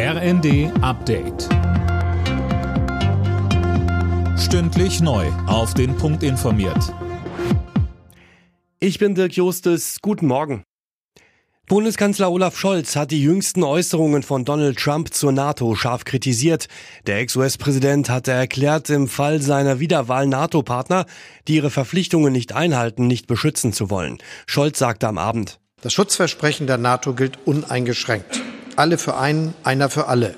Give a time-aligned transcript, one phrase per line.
[0.00, 1.48] RND Update.
[4.38, 5.26] Stündlich neu.
[5.48, 6.94] Auf den Punkt informiert.
[8.78, 9.96] Ich bin Dirk Justes.
[10.00, 10.62] Guten Morgen.
[11.66, 16.68] Bundeskanzler Olaf Scholz hat die jüngsten Äußerungen von Donald Trump zur NATO scharf kritisiert.
[17.08, 21.06] Der Ex-US-Präsident hatte erklärt, im Fall seiner Wiederwahl NATO-Partner,
[21.48, 24.18] die ihre Verpflichtungen nicht einhalten, nicht beschützen zu wollen.
[24.46, 25.58] Scholz sagte am Abend.
[25.80, 28.40] Das Schutzversprechen der NATO gilt uneingeschränkt.
[28.78, 30.36] Alle für einen, einer für alle.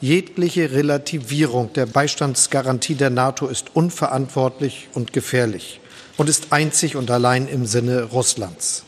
[0.00, 5.78] Jegliche Relativierung der Beistandsgarantie der NATO ist unverantwortlich und gefährlich
[6.16, 8.84] und ist einzig und allein im Sinne Russlands.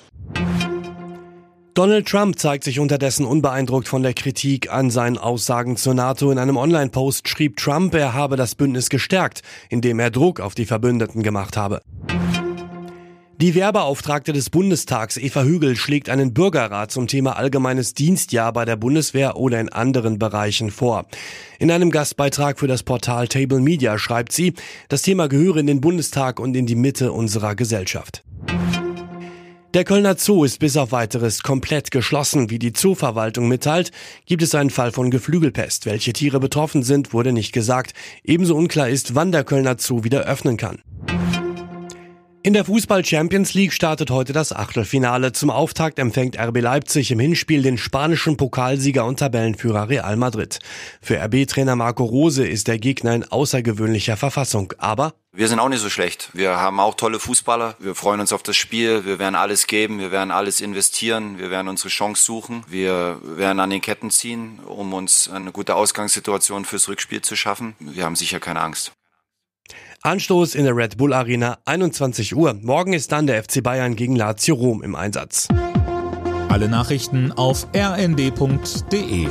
[1.74, 6.32] Donald Trump zeigt sich unterdessen unbeeindruckt von der Kritik an seinen Aussagen zur NATO.
[6.32, 10.66] In einem Online-Post schrieb Trump, er habe das Bündnis gestärkt, indem er Druck auf die
[10.66, 11.82] Verbündeten gemacht habe.
[13.40, 18.74] Die Wehrbeauftragte des Bundestags Eva Hügel schlägt einen Bürgerrat zum Thema allgemeines Dienstjahr bei der
[18.74, 21.06] Bundeswehr oder in anderen Bereichen vor.
[21.60, 24.54] In einem Gastbeitrag für das Portal Table Media schreibt sie,
[24.88, 28.24] das Thema gehöre in den Bundestag und in die Mitte unserer Gesellschaft.
[29.72, 32.50] Der Kölner Zoo ist bis auf weiteres komplett geschlossen.
[32.50, 33.92] Wie die Zooverwaltung mitteilt,
[34.26, 35.86] gibt es einen Fall von Geflügelpest.
[35.86, 37.92] Welche Tiere betroffen sind, wurde nicht gesagt.
[38.24, 40.80] Ebenso unklar ist, wann der Kölner Zoo wieder öffnen kann.
[42.48, 45.32] In der Fußball Champions League startet heute das Achtelfinale.
[45.32, 50.58] Zum Auftakt empfängt RB Leipzig im Hinspiel den spanischen Pokalsieger und Tabellenführer Real Madrid.
[51.02, 55.82] Für RB-Trainer Marco Rose ist der Gegner in außergewöhnlicher Verfassung, aber wir sind auch nicht
[55.82, 56.30] so schlecht.
[56.32, 57.76] Wir haben auch tolle Fußballer.
[57.80, 59.04] Wir freuen uns auf das Spiel.
[59.04, 59.98] Wir werden alles geben.
[59.98, 61.38] Wir werden alles investieren.
[61.38, 62.64] Wir werden unsere Chance suchen.
[62.66, 67.76] Wir werden an den Ketten ziehen, um uns eine gute Ausgangssituation fürs Rückspiel zu schaffen.
[67.78, 68.92] Wir haben sicher keine Angst.
[70.02, 72.54] Anstoß in der Red Bull Arena 21 Uhr.
[72.62, 75.48] Morgen ist dann der FC Bayern gegen Lazio Rom im Einsatz.
[76.48, 79.28] Alle Nachrichten auf rnd.de